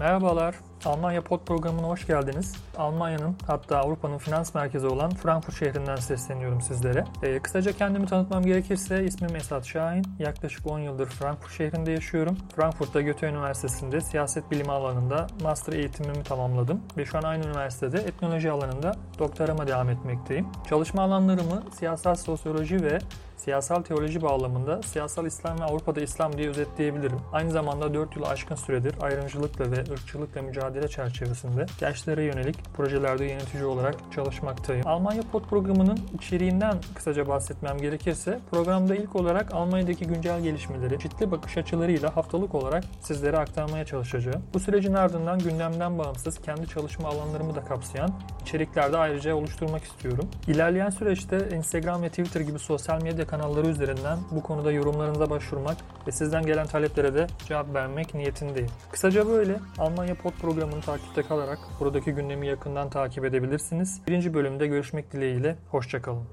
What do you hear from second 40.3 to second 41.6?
gelişmeleri çeşitli bakış